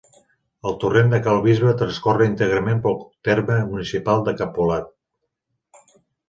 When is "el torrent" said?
0.69-1.11